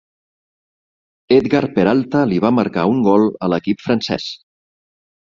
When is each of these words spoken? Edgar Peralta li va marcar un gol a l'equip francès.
Edgar 1.35 1.61
Peralta 1.77 2.23
li 2.33 2.41
va 2.49 2.53
marcar 2.63 2.89
un 2.97 3.07
gol 3.11 3.31
a 3.49 3.55
l'equip 3.55 3.89
francès. 3.89 4.31